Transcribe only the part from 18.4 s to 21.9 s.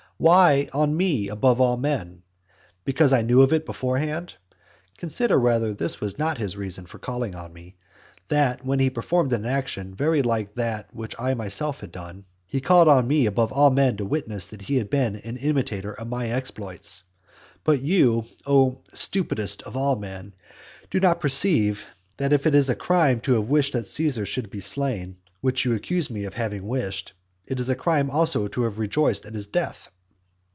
O stupidest of all men, do not you perceive,